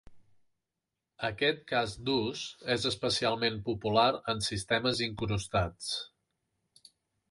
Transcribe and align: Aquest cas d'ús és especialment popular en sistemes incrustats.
Aquest 1.29 1.61
cas 1.73 1.93
d'ús 2.07 2.43
és 2.77 2.89
especialment 2.93 3.63
popular 3.71 4.09
en 4.35 4.45
sistemes 4.51 5.07
incrustats. 5.13 5.97